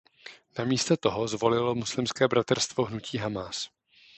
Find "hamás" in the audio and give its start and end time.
3.23-3.57